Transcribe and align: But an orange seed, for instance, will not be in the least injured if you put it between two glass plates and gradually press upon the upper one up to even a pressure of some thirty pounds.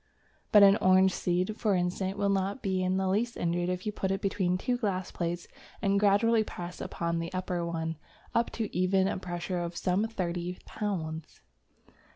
But 0.51 0.63
an 0.63 0.77
orange 0.77 1.11
seed, 1.11 1.57
for 1.59 1.75
instance, 1.75 2.15
will 2.17 2.27
not 2.29 2.63
be 2.63 2.81
in 2.81 2.97
the 2.97 3.07
least 3.07 3.37
injured 3.37 3.69
if 3.69 3.85
you 3.85 3.91
put 3.91 4.09
it 4.09 4.19
between 4.19 4.57
two 4.57 4.75
glass 4.75 5.11
plates 5.11 5.47
and 5.79 5.99
gradually 5.99 6.43
press 6.43 6.81
upon 6.81 7.19
the 7.19 7.31
upper 7.35 7.63
one 7.63 7.97
up 8.33 8.49
to 8.53 8.75
even 8.75 9.07
a 9.07 9.19
pressure 9.19 9.59
of 9.59 9.77
some 9.77 10.07
thirty 10.07 10.57
pounds. 10.65 11.41